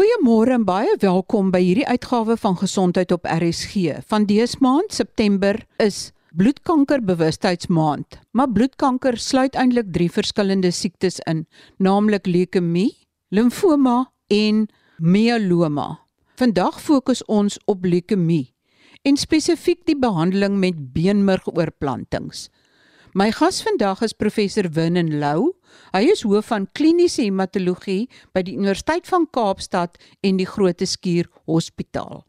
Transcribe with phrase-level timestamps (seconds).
[0.00, 3.98] Goeiemôre en baie welkom by hierdie uitgawe van Gesondheid op RSG.
[4.08, 8.16] Van dese maand September is bloedkanker bewustheidsmaand.
[8.32, 11.42] Maar bloedkanker sluit eintlik drie verskillende siektes in,
[11.76, 12.94] naamlik leukemie,
[13.28, 15.98] limfoma en mieloma.
[16.40, 18.54] Vandag fokus ons op leukemie
[19.04, 22.46] en spesifiek die behandeling met beenmurgoorplantings.
[23.12, 25.48] My gas vandag is professor Winnen Lou.
[25.90, 31.26] Hy is hoof van kliniese hematologie by die Universiteit van Kaapstad en die Groote Skuur
[31.50, 32.22] Hospitaal.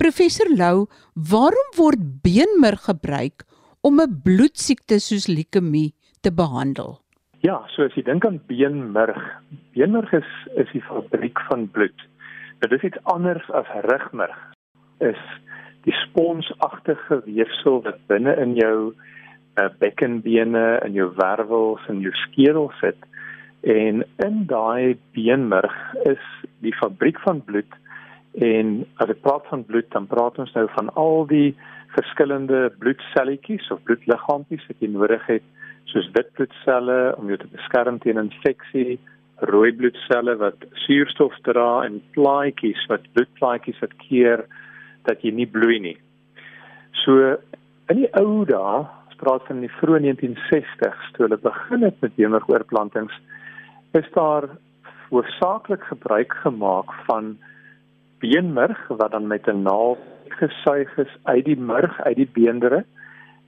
[0.00, 3.44] Professor Lou, waarom word beenmurg gebruik
[3.84, 6.96] om 'n bloedsiekte soos leukemie te behandel?
[7.44, 9.20] Ja, so as jy dink aan beenmurg,
[9.76, 12.08] beenmurg is is die fabriek van bloed.
[12.60, 14.38] Dit is iets anders as rugmurg.
[15.00, 15.20] Is
[15.84, 18.94] die sponsagtige weefsel wat binne in jou
[19.60, 23.08] uh, bekkenbene en jou wervels en jou skedel sit
[23.62, 25.74] en in daai beenmurg
[26.10, 26.24] is
[26.66, 27.78] die fabriek van bloed
[28.42, 31.52] en as ek praat van bloed dan praat ons nou van al die
[31.94, 35.48] verskillende bloedselletjies of bloedliggaampies wat jy nodig het
[35.92, 38.98] soos wit bloedselle om jou te beskerm teen infeksie
[39.50, 44.44] rooi bloedselle wat suurstof dra en plaatjies wat bloedplaatjies wat keer
[45.08, 45.96] dat jy nie bloei nie.
[47.02, 47.34] So
[47.90, 48.84] in die ou dae
[49.22, 53.14] praat van die vroeë 1960s toe hulle begin het met beenmergoorplantings
[53.98, 54.48] is daar
[55.10, 57.36] hoofsaaklik gebruik gemaak van
[58.24, 59.98] beenmerg wat dan met 'n naald
[60.40, 62.84] gesuig is uit die murg uit die beendere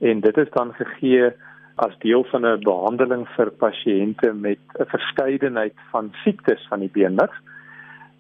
[0.01, 1.33] en dit is dan gegee
[1.77, 7.35] as deel van 'n behandeling vir pasiënte met 'n verskeidenheid van siektes van die beenmerg.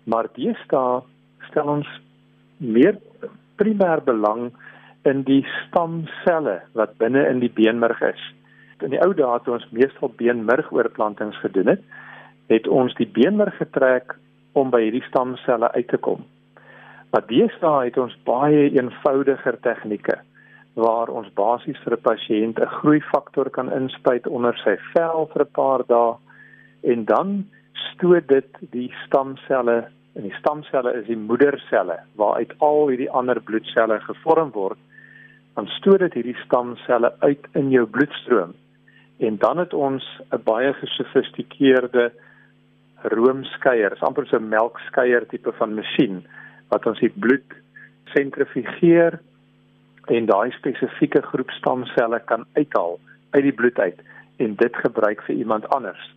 [0.04, 1.02] Maar deesdae
[1.50, 1.88] stel ons
[2.56, 2.98] meer
[3.56, 4.52] primêr belang
[5.04, 8.20] in die stamselle wat binne in die beenmerg is.
[8.80, 11.82] In die ou dae toe ons meestal beenmergoorplantings gedoen het,
[12.52, 14.16] het ons die beenmerg getrek
[14.52, 16.24] om by hierdie stamselle uit te kom.
[17.12, 20.18] Maar deesdae het ons baie eenvoudiger tegnieke
[20.74, 25.54] waar ons basies vir 'n pasiënt 'n groeifaktor kan inspuit onder sy vel vir 'n
[25.54, 26.16] paar dae
[26.82, 33.10] en dan stoot dit die stamselle en die stamselle is die moederselle waaruit al hierdie
[33.10, 34.78] ander bloedselle gevorm word
[35.54, 38.54] dan stoot dit hierdie stamselle uit in jou bloedstroom.
[39.22, 42.12] En dan het ons 'n baie gesofistikeerde
[43.02, 46.24] roomskeier, amper so 'n melkskeier tipe van masjien
[46.68, 47.50] wat ons die bloed
[48.04, 49.20] sentrifugeer
[50.06, 52.98] en daai spesifieke groep stamselle kan uithaal
[53.30, 53.98] uit die bloed uit.
[54.36, 56.14] En dit gebruik vir iemand anders.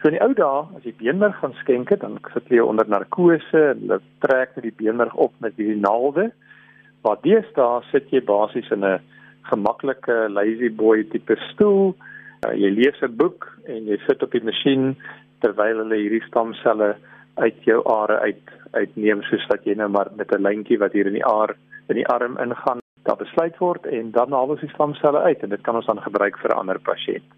[0.00, 2.88] So in die ou dae, as jy beenmerg gaan skenk het, dan sit jy onder
[2.88, 6.32] narkose en hulle trek net die beenmerg op met hierdie naalde
[7.06, 8.98] Maar deesdae sit jy basies in 'n
[9.46, 11.94] gemaklike lazy boy tipe stoel.
[12.42, 14.96] Uh, jy lees 'n boek en jy sit op die masjien
[15.40, 16.96] terwyl hulle hierdie stamselle
[17.36, 21.06] uit jou are uit uitneem soos wat jy nou maar met 'n lyntjie wat hier
[21.06, 21.54] in die aar
[21.88, 25.50] in die arm ingaan, daar besluit word en dan haal ons die stamselle uit en
[25.50, 27.28] dit kan ons dan gebruik vir 'n ander pasiënt.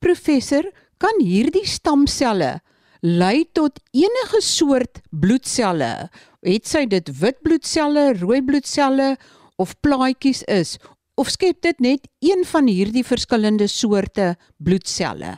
[0.00, 0.64] Professor,
[0.98, 2.60] kan hierdie stamselle
[3.04, 6.08] lei tot enige soort bloedselle
[6.40, 9.16] het sy dit wit bloedselle, rooi bloedselle
[9.60, 10.78] of plaatjies is
[11.20, 15.36] of skep dit net een van hierdie verskillende soorte bloedselle?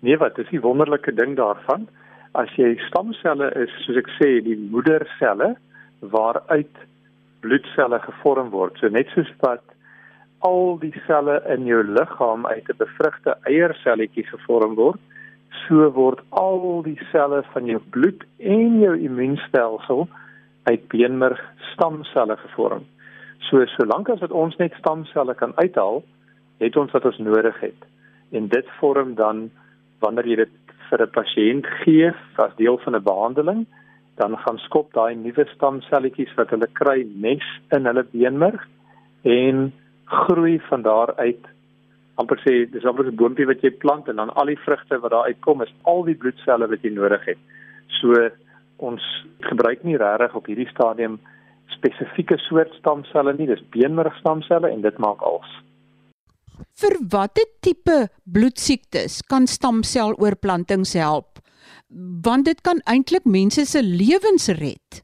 [0.00, 1.84] Nee, wat is die wonderlike ding daarvan?
[2.32, 5.52] As jy stamselle is, soos ek sê, die moederselle
[6.00, 6.82] waaruit
[7.44, 8.80] bloedselle gevorm word.
[8.80, 9.62] So net soos wat
[10.48, 15.00] al die selle in jou liggaam uit 'n bevrugte eierselletjie gevorm word,
[15.66, 20.06] so word al die selle van jou bloed en jou immuunstelsel
[20.64, 21.40] uit beenmerg
[21.72, 22.84] stamselle gevorm.
[23.50, 26.02] So solank as dit ons net stamselle kan uithaal,
[26.62, 27.86] het ons wat ons nodig het.
[28.32, 29.48] En dit vorm dan
[30.00, 30.54] wanneer jy dit
[30.90, 33.66] vir 'n pasiënt gee as deel van 'n behandeling,
[34.16, 38.62] dan gaan skop daai nuwe stamselletjies wat hulle kry nes in hulle beenmerg
[39.22, 39.72] en
[40.04, 41.44] groei van daar uit
[42.20, 45.10] amper sê dis amper 'n boontjie wat jy plant en dan al die vrugte wat
[45.10, 47.38] daar uitkom is al die bloedselle wat jy nodig het.
[48.00, 48.30] So
[48.78, 49.02] ons
[49.40, 51.18] gebruik nie regtig op hierdie stadium
[51.68, 55.48] spesifieke soort stamselle nie, dis beenmergstamselle en dit maak als.
[56.78, 61.40] Vir watter tipe bloedsiektes kan stamseloorplantings help?
[62.24, 65.02] Want dit kan eintlik mense se lewens red.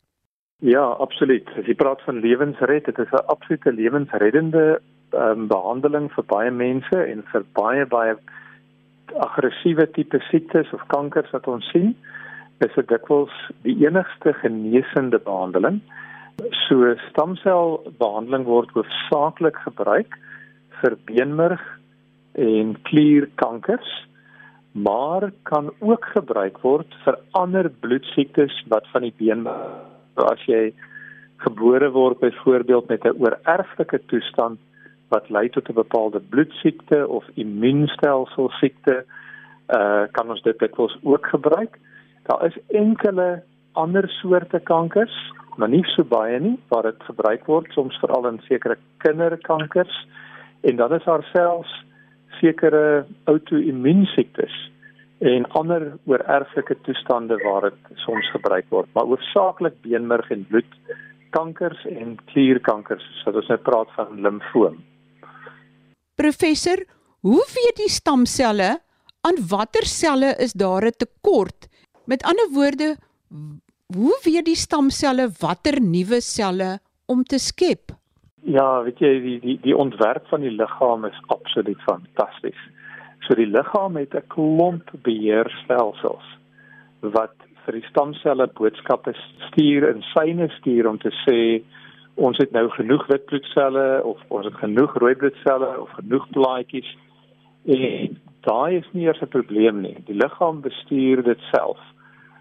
[0.60, 1.48] Ja, absoluut.
[1.56, 4.80] As jy praat van lewensred, dit is 'n absolute lewensreddende
[5.12, 8.16] um, behandeling vir baie mense en vir baie baie
[9.26, 11.94] aggressiewe tipe siektes of kankers wat ons sien
[12.60, 13.32] is dit dikwels
[13.64, 15.80] die enigste genesende behandeling.
[16.68, 20.18] So stamselbehandeling word hoofsaaklik gebruik
[20.82, 21.64] vir beenmerg
[22.36, 23.90] en klierkankers.
[24.72, 29.46] maar kan ook gebruik word vir ander bloedsiektes wat van die been
[30.30, 30.70] as jy
[31.42, 34.58] gebore word byvoorbeeld met 'n oorerflike toestand
[35.10, 39.04] wat lei tot 'n bepaalde bloedsiekte of immuunstelsel siekte
[39.68, 41.78] uh kan ons dit dikwels ook gebruik.
[42.22, 43.42] Daar is enkele
[43.72, 48.40] ander soorte kankers, maar nie so baie nie waar dit gebruik word soms veral in
[48.48, 50.06] sekere kinderkankers
[50.60, 51.84] en dan is daar selfs
[52.40, 54.70] sekere outoimmuunsiektes
[55.18, 62.16] en ander oorerflike toestande waar dit soms gebruik word, maar hoofsaaklik beenmerg en bloedkankers en
[62.32, 64.80] klierkankers, so dit is net praat van limfoom.
[66.20, 66.76] Professor,
[67.24, 68.74] hoe weet die stamselle
[69.24, 71.68] aan watter selle is daar 'n tekort?
[72.04, 72.96] Met ander woorde,
[73.96, 77.96] hoe weet die stamselle watter nuwe selle om te skep?
[78.42, 82.60] Ja, weet jy, die die die ontwerp van die liggaam is absoluut fantasties.
[83.24, 86.26] So die liggaam het 'n klomp beheerstelsels
[87.00, 89.14] wat vir die stamselle boodskappe
[89.48, 91.64] stuur en syne stuur om te sê
[92.14, 96.90] ons het nou genoeg wit bloedselle of ons het genoeg rooi bloedselle of genoeg plaatjies
[97.64, 99.96] en daai is nie eers 'n probleem nie.
[100.06, 101.78] Die liggaam bestuur dit self.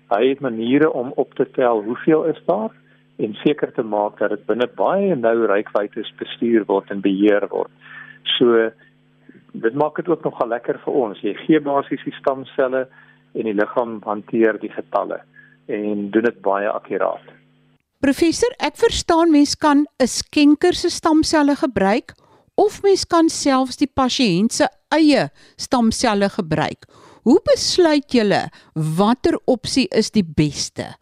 [0.10, 2.72] Hy het maniere om op te tel hoeveel is daar
[3.18, 7.72] en seker te maak dat dit binne baie nou rykwyte bestuur word en beheer word.
[8.38, 8.72] So
[9.54, 11.22] dit maak dit ook nogal lekker vir ons.
[11.22, 12.88] Jy gee basies die stamselle
[13.34, 15.20] en die liggaam hanteer die getalle
[15.68, 17.26] en doen dit baie akkuraat.
[18.00, 22.16] Professor, ek verstaan mens kan 'n skenker se stamselle gebruik
[22.56, 26.88] of mens kan selfs die pasiënt se eie stamselle gebruik.
[27.28, 30.96] Hoe besluit julle watter opsie is die beste?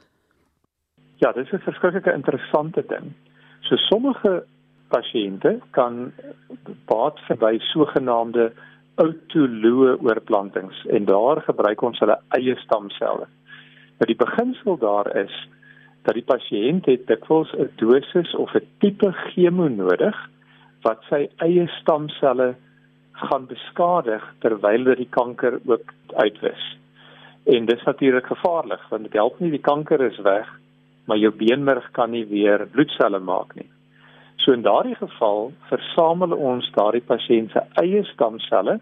[1.21, 3.13] Ja, dit is 'n verskriklike interessante ding.
[3.61, 4.43] So sommige
[4.89, 6.13] pasiënte kan
[6.87, 8.51] baat verby sogenaamde
[8.95, 13.27] autoloë oorplantings en daar gebruik ons hulle eie stamselle.
[13.97, 15.47] Maar die beginsel daar is
[16.07, 20.15] dat die pasiënt het dikwels 'n dosis of 'n tipe chemo nodig
[20.81, 22.55] wat sy eie stamselle
[23.11, 26.77] gaan beskadig terwyl dit die kanker ook uitwis.
[27.45, 30.47] En dis natuurlik gevaarlik want dit help nie die kanker is weg,
[31.05, 33.69] maar jou beenmerg kan nie weer bloedselle maak nie.
[34.35, 38.79] So in daardie geval versamel ons daardie pasiënt se eie stamselle,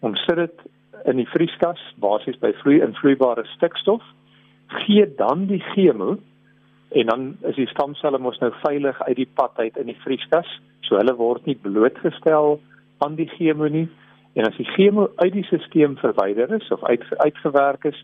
[0.00, 0.60] ons sit dit
[1.04, 4.02] in die vrieskas basies by vloei-invloeibare stikstof,
[4.66, 6.18] gee dan die chemo
[6.90, 10.48] en dan is die stamselle mos nou veilig uit die pad uit in die vrieskas,
[10.86, 12.56] so hulle word nie blootgestel
[13.04, 13.88] aan die chemo nie.
[14.38, 17.98] En as die chemo uit die stelsel verwyder is of uit uitgewerk is,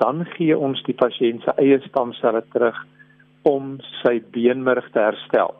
[0.00, 2.76] dan gee ons die pasiënt se eie stamselle terug
[3.48, 5.54] om sy beenmerg te herstel.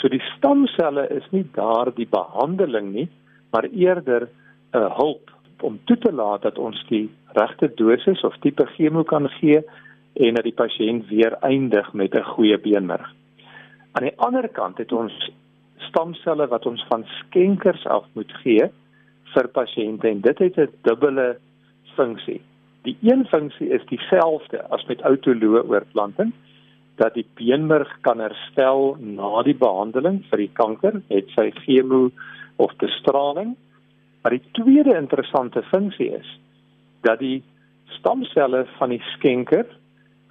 [0.00, 3.08] So die stamselle is nie daar die behandeling nie,
[3.52, 4.28] maar eerder
[4.74, 5.30] 'n hulp
[5.62, 7.08] om toe te laat dat ons die
[7.38, 9.62] regte dosis of tipe chemo kan gee
[10.12, 13.08] en dat die pasiënt weer eindig met 'n goeie beenmerg.
[13.92, 15.30] Aan die ander kant het ons
[15.76, 18.70] stamselle wat ons van skenkers af moet gee
[19.34, 21.38] vir pasiënte en dit het 'n dubbele
[21.96, 22.40] funksie.
[22.82, 26.32] Die een funksie is dieselfde as met autoloë oorplanting
[26.96, 32.10] dat die beenmerg kan herstel na die behandeling vir die kanker, het sy chemo
[32.56, 33.56] of bestraling.
[34.22, 36.40] Maar die tweede interessante funksie is
[37.00, 37.42] dat die
[37.98, 39.66] stamselle van die skenker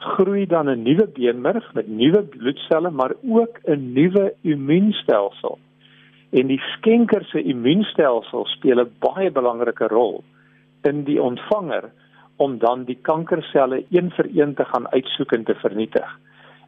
[0.03, 5.59] groei dan 'n nuwe beenmerg met nuwe bloedselle, maar ook 'n nuwe immuunstelsel.
[6.29, 10.23] En die skenker se immuunstelsel speel 'n baie belangrike rol
[10.81, 11.91] in die ontvanger
[12.35, 16.19] om dan die kankerselle een vir een te gaan uitsoek en te vernietig.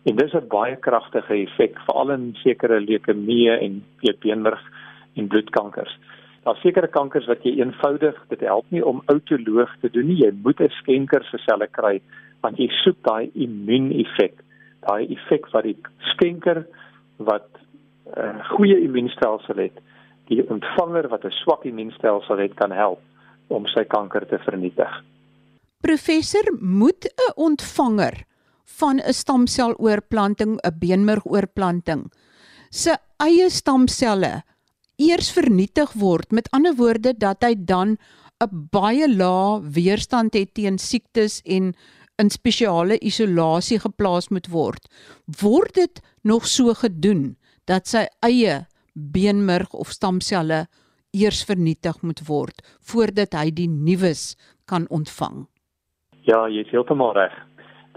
[0.03, 3.83] En dis 'n baie kragtige effek veral in sekere leukemieë en
[4.19, 4.61] beenmerg
[5.15, 5.97] en bloedkankers.
[6.43, 10.23] Daar sekere kankers wat jy eenvoudig dit help nie om autoloog te doen nie.
[10.23, 12.01] Jy moet 'n skenker se selle kry
[12.43, 14.43] want jy soek daai immuuneffek,
[14.87, 15.77] daai effek wat die
[16.13, 16.65] skenker
[17.17, 17.47] wat
[18.13, 19.79] 'n uh, goeie immuunstelsel het,
[20.27, 23.01] die ontvanger wat 'n swak immuunstelsel het kan help
[23.47, 24.91] om sy kanker te vernietig.
[25.81, 28.23] Professor, moet 'n ontvanger
[28.79, 32.11] van 'n stamseloorplanting, 'n beenmergoorplanting,
[32.69, 34.43] se eie stamselle
[34.97, 36.31] eers vernietig word.
[36.31, 37.97] Met ander woorde dat hy dan
[38.43, 41.73] 'n baie lae weerstand het teen siektes en
[42.23, 44.87] in spesiale isolasie geplaas moet word.
[45.41, 47.33] Word dit nog so gedoen
[47.67, 48.63] dat sy eie
[48.93, 50.65] beenmerg of stamselle
[51.13, 54.33] eers vernietig moet word voordat hy die nuus
[54.69, 55.43] kan ontvang?
[56.23, 57.33] Ja, jy is heeltemal reg.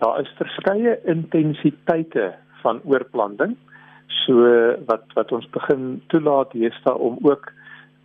[0.03, 2.33] Daar is verskeie intensiteite
[2.65, 3.55] van oorplanting
[4.25, 4.43] so
[4.91, 7.49] wat wat ons begin toelaat hiersta om ook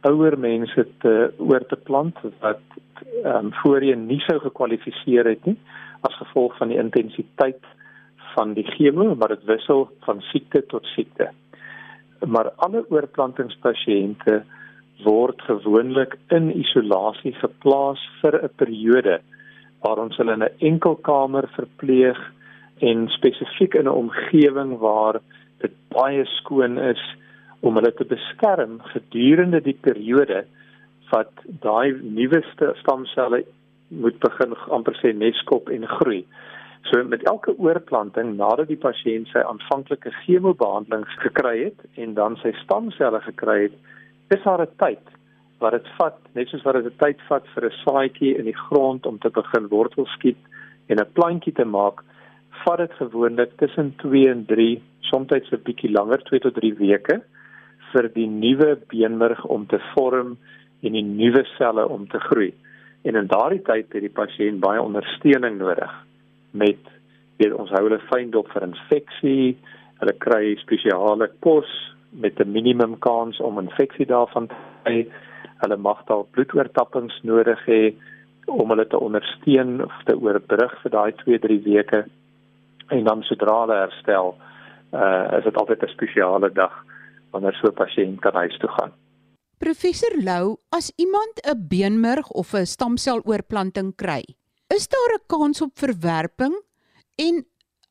[0.10, 2.62] ouer mense te oor te plant wat
[3.24, 5.58] ehm um, voorheen nie sou gekwalifiseer het nie
[6.08, 7.62] as gevolg van die intensiteit
[8.36, 11.30] van die chemo, maar dit wissel van siekte tot siekte.
[12.26, 14.42] Maar alle oorplantingspasiënte
[15.04, 19.20] word gewoonlik in isolasie geplaas vir 'n periode
[19.82, 22.20] waar ons hulle in 'n enkel kamer verpleeg
[22.80, 25.20] en spesifiek in 'n omgewing waar
[25.62, 27.02] dit baie skoon is
[27.62, 30.46] om hulle te beskerm gedurende die periode
[31.12, 32.44] wat daai nuwe
[32.82, 33.44] stamselle
[33.92, 36.24] moet begin amper sê neskop en groei.
[36.90, 42.54] So met elke oorplanting nadat die pasiënt sy aanvanklike chemobehandelings gekry het en dan sy
[42.64, 43.76] stamselle gekry het,
[44.34, 45.04] is daar 'n tyd
[45.60, 48.62] wat dit vat, net soos wat dit 'n tyd vat vir 'n saadjie in die
[48.68, 50.42] grond om te begin wortel skiet
[50.88, 52.04] en 'n plantjie te maak,
[52.64, 57.22] vat dit gewoonlik tussen 2 en 3, soms 'n bietjie langer, 2 tot 3 weke
[57.92, 60.38] vir die nuwe beenmerg om te vorm
[60.82, 62.54] en die nuwe selle om te groei.
[63.02, 65.94] En in daardie tyd het die pasiënt baie ondersteuning nodig
[66.52, 66.92] met
[67.42, 69.56] weet ons hou hulle fyn dop vir infeksie,
[70.02, 71.70] hulle kry spesiale kos
[72.12, 75.08] met 'n minimum kans om infeksie daarvan te kry.
[75.64, 77.94] Hulle mag dalk bloedoortappings nodig hê
[78.46, 82.06] om hulle te ondersteun of te oorbrug vir daai 2-3 weke.
[82.90, 84.36] En dan sodra hulle herstel
[84.94, 86.74] uh is dit altyd 'n spesiale dag
[87.32, 88.92] wanneer so 'n pasiënt kan huis toe gaan.
[89.62, 94.24] Professor Lou, as iemand 'n beenmerg of 'n stamseloorplanting kry,
[94.76, 96.56] is daar 'n kans op verwerping?
[97.16, 97.46] En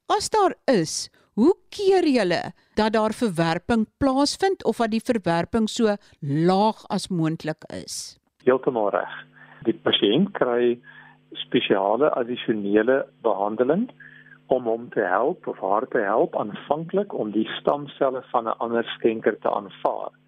[0.06, 5.94] as daar is, hoe keer julle dat daar verwerping plaasvind of dat die verwerping so
[6.20, 8.18] laag as moontlik is.
[8.44, 9.14] Heeltemal reg.
[9.62, 10.80] Die pasiënt kry
[11.32, 13.90] spesiale addisionele behandeling
[14.46, 18.84] om hom te help of haar te help aanvanklik om die stamselle van 'n ander
[18.84, 20.19] skenker te aanvaar.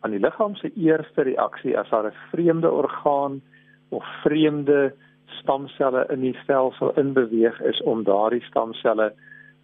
[0.00, 3.40] Aan die liggaam se eerste reaksie as daar 'n vreemde orgaan
[3.88, 4.94] of vreemde
[5.26, 9.12] stamselle in die stelsel inbeweeg is om daardie stamselle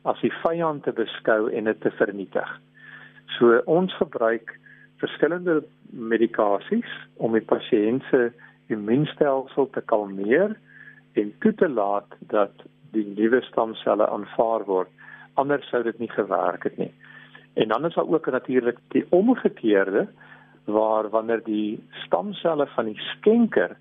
[0.02, 2.60] as die vyand te beskou en dit te vernietig.
[3.38, 4.58] So ons gebruik
[5.02, 8.30] verskillende medikasies om die pasiënt se
[8.72, 10.56] immuunstelsel te kalmeer
[11.12, 14.92] en toe te laat dat die nuwe stamselle aanvaar word.
[15.34, 16.92] Anders sou dit nie gewerk het nie.
[17.56, 20.08] En dan is daar ook natuurlik die omgekeerde
[20.64, 23.76] waar wanneer die stamselle van die skenker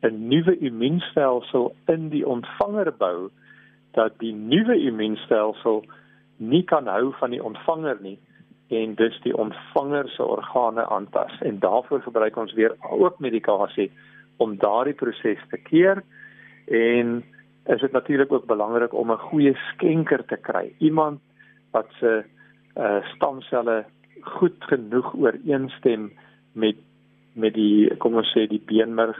[0.00, 3.30] 'n nuwe immuunstelsel in die ontvanger bou,
[3.90, 5.84] dat die nuwe immuunstelsel
[6.36, 8.18] nie kan hou van die ontvanger nie
[8.68, 13.90] en dus die ontvanger se organe aantas en daarvoor gebruik ons weer ook medikasie
[14.36, 16.02] om daardie proses te keer.
[16.66, 17.24] En
[17.66, 20.72] is dit natuurlik ook belangrik om 'n goeie skenker te kry.
[20.78, 21.20] Iemand
[21.70, 22.24] wat se
[22.80, 23.84] uh, stamselle
[24.36, 26.10] goed genoeg ooreenstem
[26.52, 26.76] met
[27.38, 29.18] met die kom ons sê die beenmerg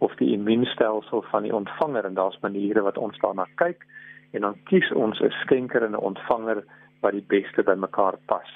[0.00, 3.84] of die immuunstelsel van die ontvanger en daar's maniere wat ons daarna kyk
[4.32, 6.64] en dan kies ons 'n skenker en 'n ontvanger
[7.02, 8.48] wat die beste by mekaar pas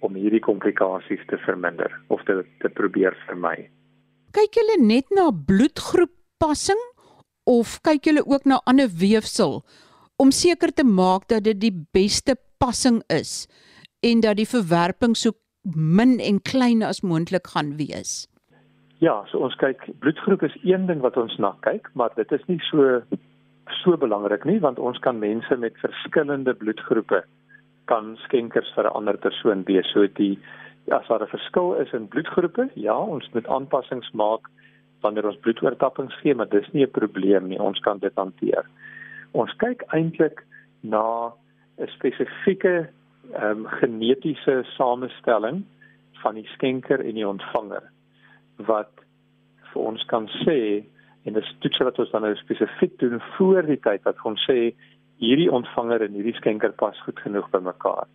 [0.00, 3.70] om hierdie komplikasies te verminder of te te probeer vermy.
[4.32, 6.80] Kyk julle net na bloedgroep passing
[7.44, 9.64] of kyk julle ook na ander weefsel
[10.16, 13.48] om seker te maak dat dit die beste passing is
[14.00, 15.32] en dat die verwerping so
[15.74, 18.26] min en klein as moontlik gaan wees.
[19.00, 22.44] Ja, so ons kyk bloedgroep is een ding wat ons na kyk, maar dit is
[22.48, 23.00] nie so
[23.80, 27.22] so belangrik nie want ons kan mense met verskillende bloedgroepe
[27.92, 29.88] kan skenkers vir 'n ander persoon wees.
[29.92, 30.38] So die
[30.90, 34.48] as daar 'n verskil is in bloedgroepe, ja, ons moet aanpassings maak
[35.00, 37.58] wanneer ons bloedoortappings gee, maar dis nie 'n probleem nie.
[37.58, 38.64] Ons kan dit hanteer.
[39.32, 40.44] Ons kyk eintlik
[40.82, 41.32] na
[41.78, 42.88] 'n spesifieke
[43.34, 45.64] ehm um, genetiese samestelling
[46.22, 47.84] van die skenker en die ontvanger
[48.68, 49.04] wat
[49.72, 50.84] vir ons kan sê
[51.24, 54.72] en dis toets wat ons dan nou spesifiek doen voor die tyd wat ons sê
[55.20, 58.08] hierdie ontvanger en hierdie skenker pas goed genoeg by mekaar.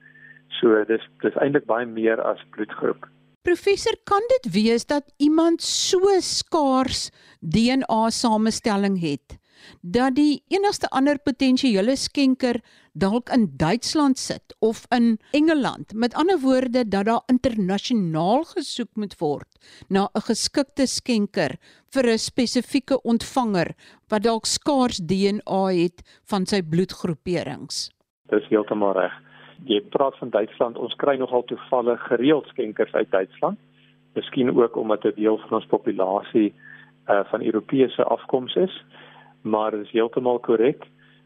[0.60, 3.06] So dis dis eintlik baie meer as bloedgroep.
[3.46, 9.38] Professor, kan dit wees dat iemand so skaars DNA samestelling het
[9.82, 12.60] dat die enigste ander potensiële skenker
[12.96, 15.94] dalk in Duitsland sit of in Engeland.
[15.94, 19.50] Met ander woorde dat daar internasionaal gesoek moet word
[19.90, 21.52] na 'n geskikte skenker
[21.94, 23.76] vir 'n spesifieke ontvanger
[24.10, 25.98] wat dalk skaars DNA het
[26.30, 27.92] van sy bloedgroeperings.
[28.30, 29.14] Dis heeltemal reg.
[29.66, 33.60] Jy praat van Duitsland, ons kry nogal toevallig gereeld skenkers uit Duitsland.
[34.14, 36.54] Miskien ook omdat 'n deel van ons populasie
[37.08, 38.84] uh van Europese afkoms is
[39.46, 40.86] maar dit is heeltemal korrek.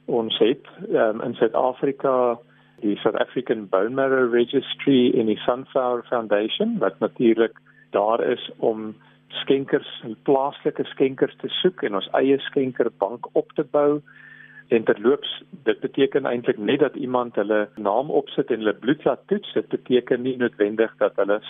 [0.09, 2.39] Ons het um, in Suid-Afrika
[2.81, 7.59] die South African Bone Marrow Registry en die Sunflower Foundation wat natuurlik
[7.93, 8.95] daar is om
[9.27, 13.99] skenkers en plaaslike skenkers te soek en ons eie skenkerbank op te bou.
[14.73, 15.29] En terloops,
[15.65, 19.53] dit beteken eintlik net dat iemand hulle naam opsit en hulle bloed laat toets.
[19.53, 21.41] Dit beteken nie noodwendig dat hulle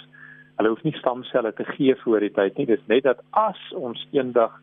[0.59, 2.67] hulle hoef nie stamselle te gee voor die tyd nie.
[2.67, 4.55] Dit is net dat as ons eendag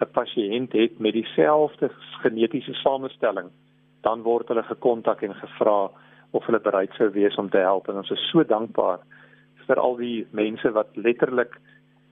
[0.00, 1.90] 'n pasiënt het met dieselfde
[2.22, 3.48] genetiese samestelling,
[4.00, 5.90] dan word hulle gekontak en gevra
[6.30, 8.98] of hulle bereid sou wees om te help en ons is so dankbaar
[9.66, 11.58] vir al die mense wat letterlik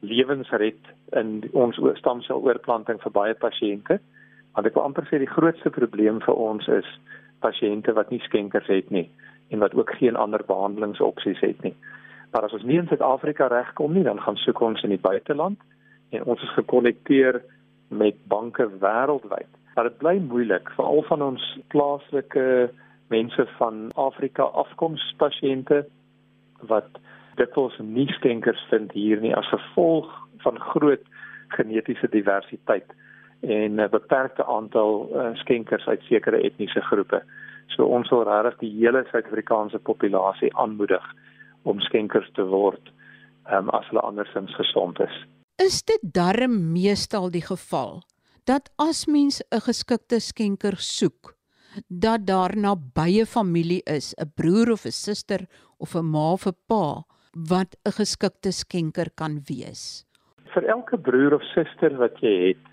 [0.01, 3.99] lewens red in ons stamseloorplanting vir baie pasiënte.
[4.55, 6.89] Want ek wil amper sê die grootste probleem vir ons is
[7.45, 9.09] pasiënte wat nie skenkers het nie
[9.53, 11.75] en wat ook geen ander behandelingsopsies het nie.
[12.33, 15.61] Maar as ons nie in Suid-Afrika regkom nie, dan gaan soek ons in die buiteland
[16.11, 17.43] en ons is gekonnekteer
[17.97, 19.51] met banke wêreldwyd.
[19.75, 22.71] Maar dit bly moeilik vir al van ons plaaslike
[23.13, 25.85] mense van Afrika afkoms pasiënte
[26.71, 27.01] wat
[27.39, 30.11] dikwels nie skenkers vind hier nie as gevolg
[30.47, 31.03] van groot
[31.57, 32.95] genetiese diversiteit
[33.41, 37.23] en 'n beperkte aantal uh, skenkers uit sekere etniese groepe.
[37.67, 41.05] So ons wil regtig die hele Suid-Afrikaanse populasie aanmoedig
[41.63, 42.93] om skenkers te word
[43.53, 45.27] um, as hulle andersins gesond is.
[45.63, 48.01] Is dit darm meestal die geval
[48.45, 51.37] dat as mens 'n geskikte skenker soek,
[51.89, 55.47] dat daar nabye familie is, 'n broer of 'n suster
[55.79, 57.05] of 'n ma of 'n pa
[57.49, 60.05] wat 'n geskikte skenker kan wees?
[60.55, 62.65] Vir elke broer of suster wat jy het,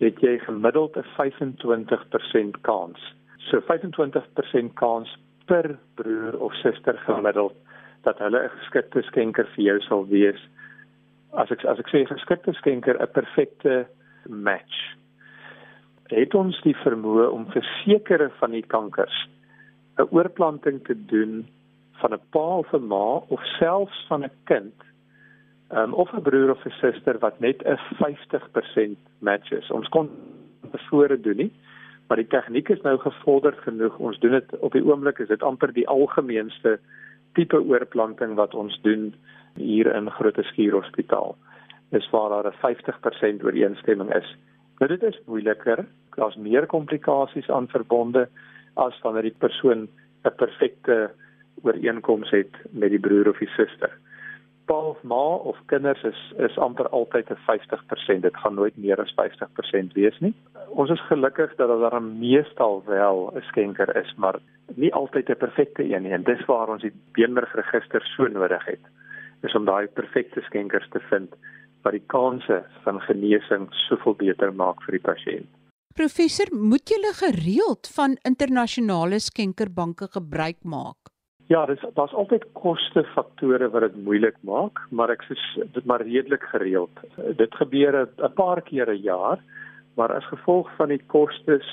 [0.00, 2.98] het jy gemiddeld 'n 25% kans.
[3.50, 5.08] So 25% kans
[5.46, 7.54] per broer of suster gemiddeld
[8.02, 10.40] dat hulle 'n geskikte skenker vir jou sal wees.
[11.36, 13.86] As ek as ek sê geskikte skenker 'n perfekte
[14.28, 14.76] match.
[16.08, 19.28] Het ons die vermoë om vir sekere van die kankers
[19.98, 21.46] 'n oorplanting te doen
[22.00, 24.74] van 'n pa of 'n ma of selfs van 'n kind
[25.70, 29.70] um, of 'n broer of 'n suster wat net 'n 50% match is.
[29.70, 30.10] Ons kon
[30.70, 31.52] tevore doen nie,
[32.08, 33.98] maar die tegniek is nou gevorder genoeg.
[33.98, 36.78] Ons doen dit op die oomblik is dit amper die algemeenste
[37.36, 39.10] tipe oorplanting wat ons doen
[39.60, 41.36] hier in Grote Skuur Hospitaal.
[41.92, 44.36] Dis waar daar 'n 50% ooreenstemming is.
[44.78, 45.86] Nou dit is moeiliker.
[46.16, 48.28] Daar's meer komplikasies aan verbonde
[48.74, 49.88] as wanneer die persoon
[50.24, 51.10] 'n perfekte
[51.62, 53.98] ooreenkoms het met die broer of die suster.
[54.66, 58.22] Pa of ma of kinders is is amper altyd 'n 50%.
[58.22, 60.34] Dit gaan nooit meer as 50% wees nie.
[60.68, 64.40] Ons is gelukkig dat daar meestal wel 'n skenker is, maar
[64.74, 66.12] nie altyd 'n perfekte een nie.
[66.12, 68.84] En dis waar ons die beenmergregister so nodig het.
[69.42, 71.34] Is om daai perfekte skenkers te vind
[71.82, 75.50] wat die kanse van genesing soveel beter maak vir die pasiënt.
[75.96, 81.15] Professor, moet jy gereeld van internasionale skenkerbanke gebruik maak?
[81.46, 86.02] Ja, dis daar's altyd koste faktore wat dit moeilik maak, maar ek sê dit maar
[86.02, 87.02] redelik gereeld.
[87.38, 89.38] Dit gebeur 'n paar keer 'n jaar,
[89.94, 91.66] maar as gevolg van die kostes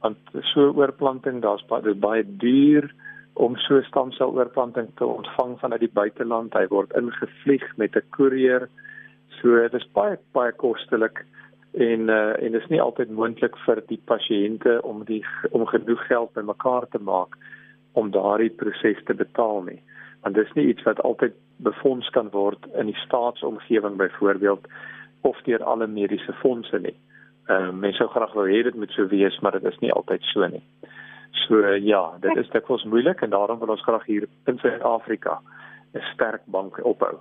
[0.00, 2.90] want so oorplanting, daar's baie baie duur
[3.34, 6.54] om so stamseloorplanting te ontvang vanuit die buiteland.
[6.54, 8.68] Hy word ingevlieg met 'n koerier.
[9.40, 11.24] So dit is baie baie kostelik
[11.72, 16.06] en uh, en dit is nie altyd moontlik vir die pasiënte om die om genoeg
[16.06, 17.36] geld bymekaar te maak
[17.92, 19.80] om daardie proses te betaal nie.
[20.22, 24.66] Want dis nie iets wat altyd befonds kan word in die staatsomgewing byvoorbeeld
[25.28, 26.96] of deur alle mediese fondse nie.
[27.50, 29.92] Ehm uh, mense sou graag wou hê dit moet so wees, maar dit is nie
[29.92, 30.62] altyd so nie.
[31.46, 35.40] So uh, ja, dit is dikwels moeilik en daarom wil ons graag hier in Suid-Afrika
[35.94, 37.18] 'n sterk bank opbou.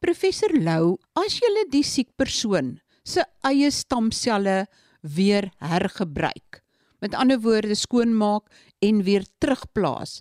[0.00, 4.66] Professor Lou, as jy die siek persoon se eie stamselle
[5.02, 6.60] weer hergebruik,
[7.00, 8.44] met ander woorde skoonmaak
[8.88, 10.20] en weer terugplaas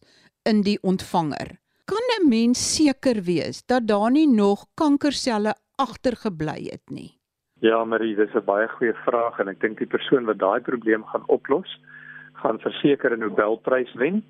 [0.50, 1.58] in die ontvanger.
[1.86, 7.12] Kan 'n mens seker wees dat daar nie nog kankerselle agtergebly het nie?
[7.60, 11.04] Ja, Marie, dis 'n baie goeie vraag en ek dink die persoon wat daai probleem
[11.06, 11.80] gaan oplos,
[12.34, 14.24] gaan verseker 'n Nobelprys wen.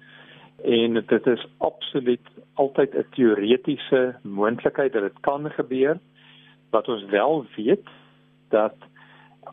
[0.64, 6.00] En dit is absoluut altyd 'n teoretiese moontlikheid dat dit kan gebeur.
[6.70, 7.88] Wat ons wel weet
[8.50, 8.76] dat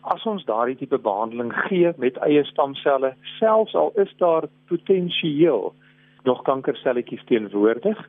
[0.03, 5.73] as ons daardie tipe behandeling gee met eie stamselle, selfs al is daar potensieel
[6.29, 8.01] nog kankerselletjies teenwoordig,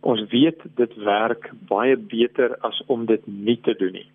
[0.00, 4.08] ons weet dit werk baie beter as om dit nie te doen nie.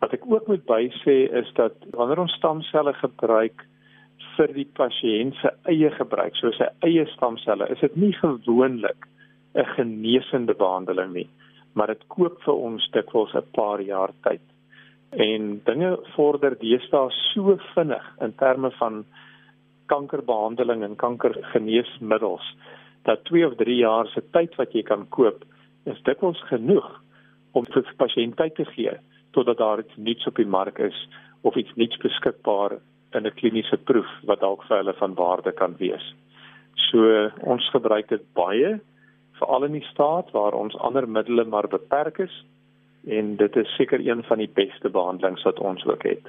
[0.00, 3.66] Wat ek ook moet bysê is dat wanneer ons stamselle gebruik
[4.36, 9.08] vir die pasiënt se eie gebruik, soos sy eie stamselle, is dit nie gewoonlik
[9.54, 11.28] 'n genesende behandeling nie,
[11.74, 14.40] maar dit koop vir ons dikwels 'n paar jaar tyd
[15.10, 19.04] en dinge vorder deesdae so vinnig in terme van
[19.90, 22.46] kankerbehandeling en kankergeneesmiddels
[23.08, 25.42] dat 2 of 3 jaar se tyd wat jy kan koop
[25.90, 26.86] is dikwels genoeg
[27.52, 28.92] om vir pasiënt tyd te gee
[29.34, 30.98] totdat daar iets nuuts op die mark is
[31.42, 32.78] of iets nuuts beskikbaar
[33.14, 36.14] in 'n kliniese proef wat dalk vir hulle van waarde kan wees.
[36.90, 38.80] So ons gebruik dit baie
[39.38, 42.44] veral in die staat waar ons ander middele maar beperk is
[43.06, 46.28] en dit is seker een van die beste behandelings wat ons ook het.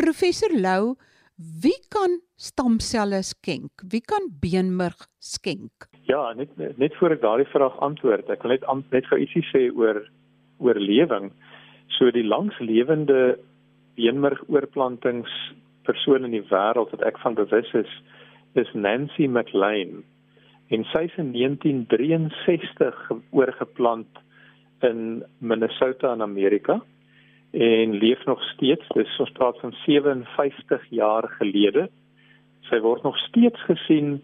[0.00, 0.94] Professor Lou,
[1.36, 3.70] wie kan stamselle skenk?
[3.90, 5.88] Wie kan beenmerg skenk?
[6.08, 9.68] Ja, net net voor ek daardie vraag antwoord, ek wil net net gou ietsie sê
[9.70, 10.00] oor
[10.58, 11.30] oorlewing.
[11.98, 13.38] So die langslewende
[13.98, 15.32] beenmergoorplantings
[15.88, 17.90] persoon in die wêreld wat ek van bewus is,
[18.58, 20.02] is Nancy McLean.
[20.74, 22.98] En sy is in 1963
[23.30, 24.20] oorgeplant
[24.82, 26.82] in Minnesota in Amerika
[27.50, 28.88] en leef nog steeds.
[28.94, 31.88] Dis ons praat van 57 jaar gelede.
[32.68, 34.18] Sy word nog steeds gesien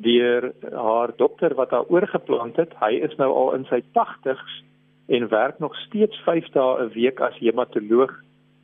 [0.00, 2.72] deur haar dokter wat haar oorgeplant het.
[2.80, 4.62] Hy is nou al in sy 80's
[5.06, 8.12] en werk nog steeds 5 dae 'n week as hematoloog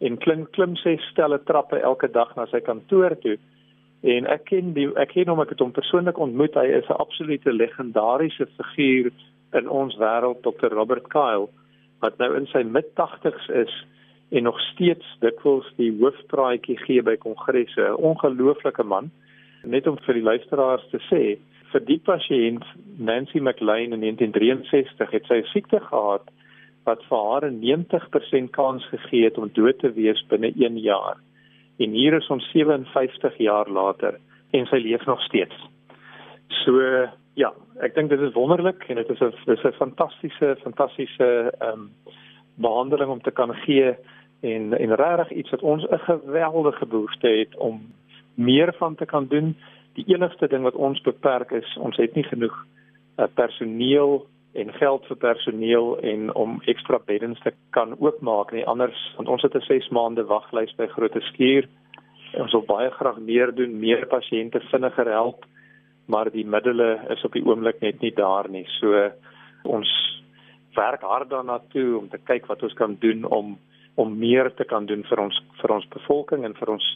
[0.00, 3.36] en klim klim sy stelle trappe elke dag na sy kantoor toe.
[4.02, 6.54] En ek ken die ek ken hom ek het hom persoonlik ontmoet.
[6.54, 9.12] Hy is 'n absolute legendariese figuur
[9.52, 10.74] in ons wêreld, Dr.
[10.74, 11.48] Robert Kyle,
[12.00, 13.72] wat nou in sy mid-80's is
[14.30, 17.82] en nog steeds dikwels die hoofpraatjie gee by kongresse.
[17.82, 19.10] 'n Ongelooflike man.
[19.64, 21.38] Net om vir die luisteraars te sê,
[21.72, 22.64] vir die pasiënt
[22.98, 26.30] Nancy McLean in 1963 het sy siekte gehad
[26.86, 31.16] wat vir haar 'n 90% kans gegee het om dood te wees binne 1 jaar.
[31.78, 34.18] En hier is ons 57 jaar later
[34.52, 35.54] en sy leef nog steeds.
[36.64, 41.52] So ja, ek dink dit is wonderlik en dit is 'n dis 'n fantastiese fantastiese
[41.58, 41.90] ehm um,
[42.54, 43.94] behandeling om te kan gee
[44.40, 47.92] en en regtig iets wat ons 'n geweldige behoefte het om
[48.34, 49.56] meer van te kan doen.
[49.94, 52.66] Die enigste ding wat ons beperk is, ons het nie genoeg
[53.18, 58.66] uh, personeel en geld vir personeel en om ekstra beddens te kan oopmaak nie.
[58.66, 61.68] Anders want ons het 'n 6 maande waglys by Grote Skuur
[62.38, 65.46] ons wil baie graag meer doen meer pasiënte vinniger help
[66.10, 69.08] maar die middele is op die oomblik net nie daar nie so
[69.62, 69.90] ons
[70.76, 73.58] werk hard daarna toe om te kyk wat ons kan doen om
[74.00, 76.86] om meer te kan doen vir ons vir ons bevolking en vir ons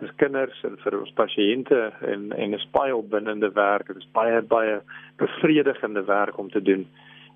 [0.00, 1.78] vir kinders en vir ons pasiënte
[2.12, 3.88] en en is baie opwindende werk.
[3.88, 4.80] Dit is baie baie
[5.20, 6.86] bevredigende werk om te doen.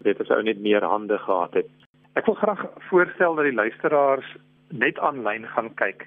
[0.06, 1.70] Dit is ou net meer hande gehad het.
[2.18, 4.36] Ek wil graag voorstel dat die luisteraars
[4.84, 6.06] net aanlyn gaan kyk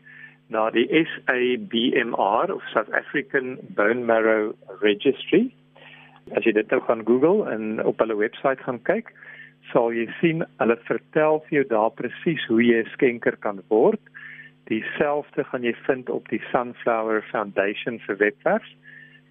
[0.50, 5.50] na die SABMR of South African Bone Marrow Registry.
[6.36, 9.12] As jy dit nou gaan Google en op hulle webwerf gaan kyk,
[9.72, 14.00] sal jy sien hulle vertel vir jou daar presies hoe jy 'n skenker kan word.
[14.72, 18.64] Dieselfde gaan jy vind op die Sunflower Foundation se webwerf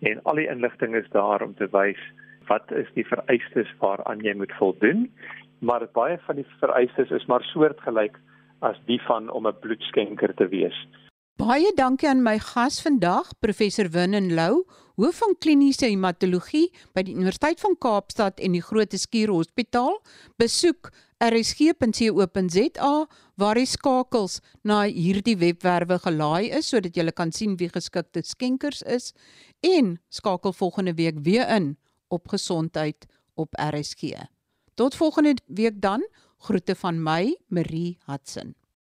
[0.01, 2.01] en al die inligting is daar om te wys
[2.49, 5.11] wat is die vereistes waaraan jy moet voldoen.
[5.61, 8.19] Maar baie van die vereistes is maar soortgelyk
[8.61, 10.77] as die van om 'n bloedskenker te wees.
[11.37, 14.63] Baie dankie aan my gas vandag, professor Winnen Lou,
[14.97, 19.99] hoof van kliniese hematologie by die Universiteit van Kaapstad en die Groote Skuur Hospitaal.
[20.41, 20.89] Besoek
[21.21, 22.95] rsg.co.za
[23.37, 28.81] waar die skakels na hierdie webwerwe gelaai is sodat jy kan sien wie geskikte skenkers
[28.89, 29.13] is
[29.61, 31.75] en skakel volgende week weer in
[32.09, 33.05] op gesondheid
[33.37, 34.25] op RSG.
[34.73, 36.01] Tot volgende week dan.
[36.49, 38.57] Groete van my, Marie Hudson.